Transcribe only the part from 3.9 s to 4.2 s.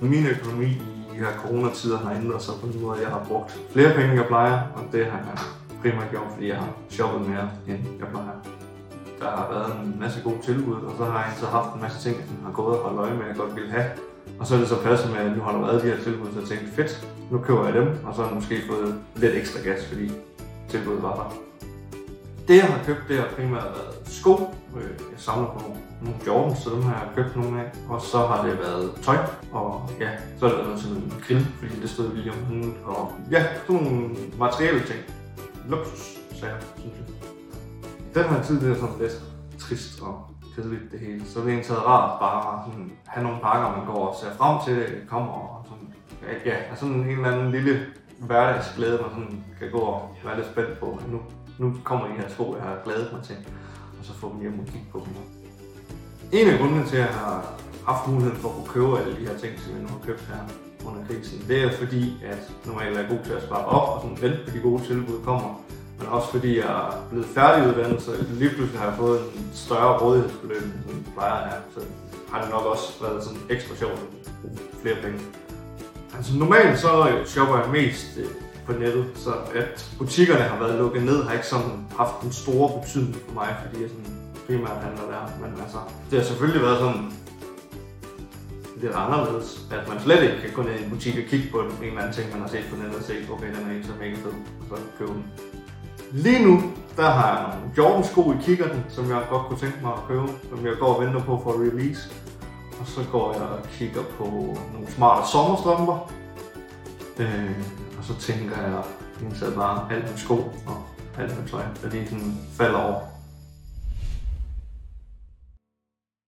penge, end